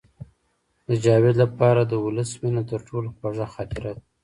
د 0.87 0.89
جاوید 1.03 1.35
لپاره 1.43 1.81
د 1.85 1.93
ولس 2.05 2.31
مینه 2.41 2.63
تر 2.71 2.79
ټولو 2.87 3.07
خوږه 3.17 3.47
خاطره 3.55 3.91
ده 3.95 4.01